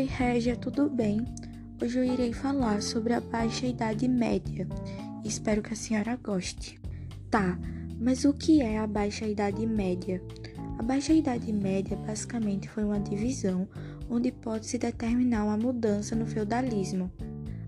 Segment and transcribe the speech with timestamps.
[0.00, 1.26] Oi, Régia, tudo bem?
[1.78, 4.66] Hoje eu irei falar sobre a Baixa Idade Média.
[5.22, 6.80] Espero que a senhora goste.
[7.30, 7.58] Tá,
[8.00, 10.22] mas o que é a Baixa Idade Média?
[10.78, 13.68] A Baixa Idade Média basicamente foi uma divisão
[14.08, 17.12] onde pode-se determinar uma mudança no feudalismo.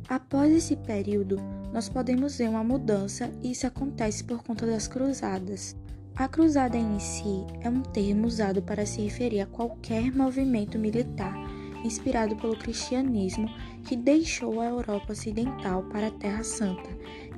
[0.08, 1.36] Após esse período,
[1.70, 5.76] nós podemos ver uma mudança e isso acontece por conta das cruzadas.
[6.16, 11.51] A cruzada em si é um termo usado para se referir a qualquer movimento militar
[11.84, 13.48] inspirado pelo cristianismo
[13.84, 16.88] que deixou a Europa Ocidental para a Terra Santa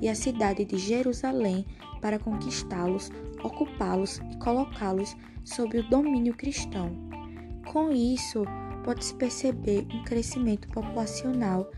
[0.01, 1.65] e a cidade de Jerusalém
[2.01, 3.11] para conquistá-los,
[3.43, 6.91] ocupá-los e colocá-los sob o domínio cristão.
[7.71, 8.43] Com isso,
[8.83, 11.71] pode-se perceber um crescimento populacional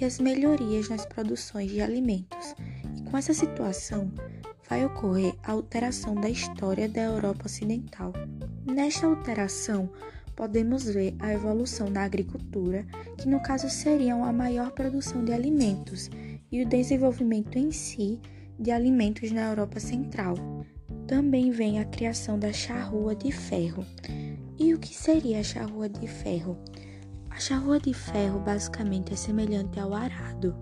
[0.00, 2.54] e as melhorias nas produções de alimentos.
[2.96, 4.10] E com essa situação,
[4.68, 8.12] vai ocorrer a alteração da história da Europa Ocidental.
[8.64, 9.90] Nesta alteração,
[10.34, 12.86] podemos ver a evolução da agricultura,
[13.18, 16.10] que no caso seria uma maior produção de alimentos,
[16.50, 18.20] e o desenvolvimento em si
[18.58, 20.34] de alimentos na Europa Central.
[21.06, 23.84] Também vem a criação da charrua de ferro.
[24.58, 26.56] E o que seria a charrua de ferro?
[27.30, 30.54] A charrua de ferro basicamente é semelhante ao arado,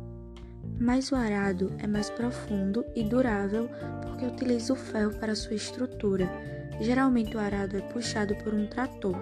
[0.81, 3.69] mas o arado é mais profundo e durável
[4.03, 6.29] porque utiliza o ferro para sua estrutura.
[6.81, 9.14] Geralmente o arado é puxado por um trator.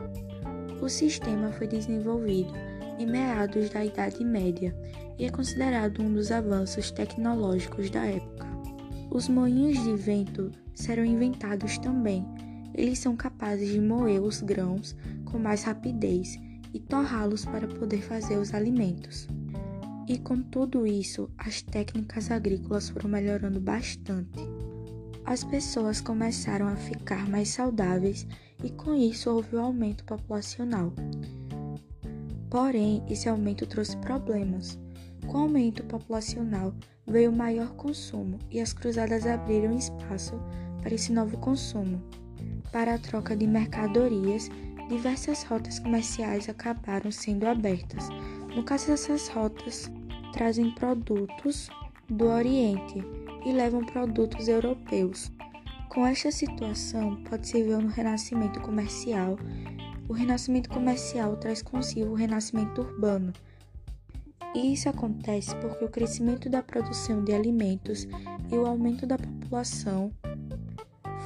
[0.80, 2.52] O sistema foi desenvolvido
[2.98, 4.74] em meados da Idade Média
[5.18, 8.46] e é considerado um dos avanços tecnológicos da época.
[9.10, 12.24] Os moinhos de vento serão inventados também.
[12.74, 16.38] Eles são capazes de moer os grãos com mais rapidez
[16.72, 19.28] e torrá-los para poder fazer os alimentos.
[20.08, 24.40] E com tudo isso, as técnicas agrícolas foram melhorando bastante.
[25.24, 28.26] As pessoas começaram a ficar mais saudáveis
[28.62, 30.92] e com isso houve o um aumento populacional.
[32.50, 34.78] Porém, esse aumento trouxe problemas.
[35.26, 36.74] Com o aumento populacional
[37.06, 40.40] veio maior consumo e as cruzadas abriram espaço
[40.80, 42.02] para esse novo consumo,
[42.72, 44.50] para a troca de mercadorias
[44.88, 48.08] diversas rotas comerciais acabaram sendo abertas.
[48.54, 49.90] No caso dessas rotas,
[50.32, 51.68] trazem produtos
[52.08, 53.00] do Oriente
[53.46, 55.30] e levam produtos europeus.
[55.90, 59.36] Com esta situação, pode-se ver no renascimento comercial.
[60.08, 63.32] O renascimento comercial traz consigo o renascimento urbano.
[64.54, 68.06] E isso acontece porque o crescimento da produção de alimentos
[68.52, 70.12] e o aumento da população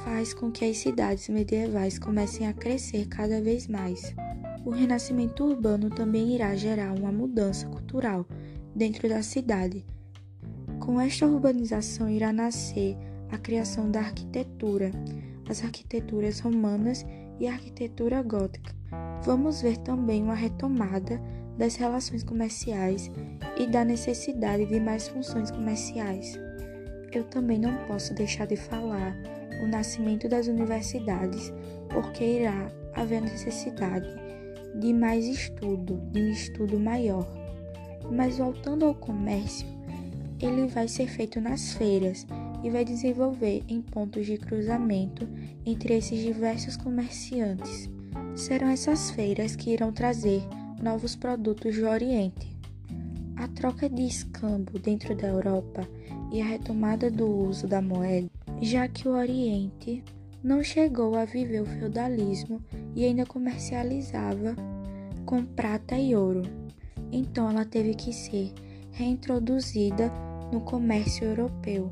[0.03, 4.15] faz com que as cidades medievais comecem a crescer cada vez mais.
[4.65, 8.25] O renascimento urbano também irá gerar uma mudança cultural
[8.75, 9.85] dentro da cidade.
[10.79, 12.97] Com esta urbanização irá nascer
[13.31, 14.91] a criação da arquitetura,
[15.49, 17.05] as arquiteturas romanas
[17.39, 18.73] e a arquitetura gótica.
[19.23, 21.21] Vamos ver também uma retomada
[21.57, 23.11] das relações comerciais
[23.57, 26.37] e da necessidade de mais funções comerciais.
[27.11, 29.15] Eu também não posso deixar de falar
[29.63, 31.53] o nascimento das universidades,
[31.89, 34.07] porque irá haver necessidade
[34.79, 37.25] de mais estudo, de um estudo maior.
[38.11, 39.67] Mas voltando ao comércio,
[40.39, 42.27] ele vai ser feito nas feiras
[42.65, 45.25] e vai desenvolver em pontos de cruzamento
[45.65, 47.89] entre esses diversos comerciantes.
[48.35, 50.41] Serão essas feiras que irão trazer
[50.81, 52.53] novos produtos do Oriente.
[53.37, 55.87] A troca de escambo dentro da Europa
[56.31, 58.29] e a retomada do uso da moeda
[58.61, 60.03] já que o Oriente
[60.43, 62.61] não chegou a viver o feudalismo
[62.95, 64.55] e ainda comercializava
[65.25, 66.43] com prata e ouro.
[67.11, 68.53] Então ela teve que ser
[68.91, 70.11] reintroduzida
[70.51, 71.91] no comércio europeu.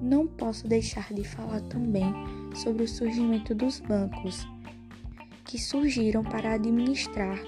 [0.00, 2.12] Não posso deixar de falar também
[2.54, 4.46] sobre o surgimento dos bancos,
[5.44, 7.38] que surgiram para administrar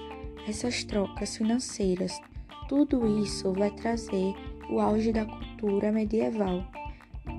[0.47, 2.19] essas trocas financeiras.
[2.67, 4.33] Tudo isso vai trazer
[4.69, 6.65] o auge da cultura medieval.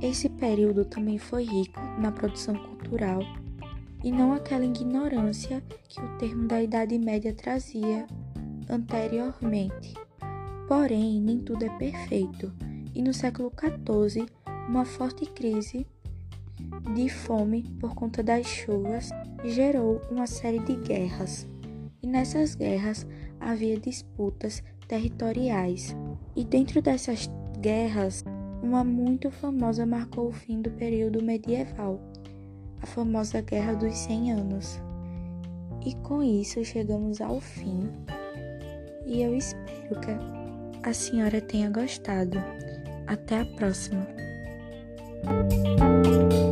[0.03, 3.21] Esse período também foi rico na produção cultural
[4.05, 8.07] e não aquela ignorância que o termo da Idade Média trazia
[8.69, 9.95] anteriormente.
[10.69, 12.53] Porém, nem tudo é perfeito,
[12.95, 14.27] e no século XIV,
[14.68, 15.86] uma forte crise
[16.94, 19.09] de fome por conta das chuvas
[19.44, 21.48] gerou uma série de guerras.
[22.03, 23.06] E nessas guerras
[23.41, 25.97] havia disputas territoriais.
[26.36, 27.30] E dentro dessas
[27.60, 28.22] guerras,
[28.62, 31.98] uma muito famosa marcou o fim do período medieval,
[32.82, 34.80] a famosa Guerra dos Cem Anos.
[35.84, 37.88] E com isso chegamos ao fim,
[39.06, 42.38] e eu espero que a senhora tenha gostado.
[43.06, 44.28] Até a próxima!
[45.24, 46.47] Música